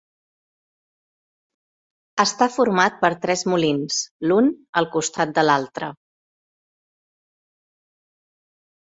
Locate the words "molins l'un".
3.53-4.49